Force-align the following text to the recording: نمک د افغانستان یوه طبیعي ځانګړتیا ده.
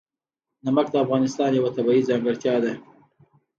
نمک 0.65 0.87
د 0.91 0.95
افغانستان 1.03 1.49
یوه 1.53 1.71
طبیعي 1.77 2.07
ځانګړتیا 2.09 2.55
ده. 2.63 2.73